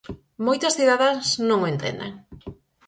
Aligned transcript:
Moitas 0.47 0.75
cidadás 0.79 1.25
non 1.47 1.59
o 1.65 1.69
entenden. 1.73 2.11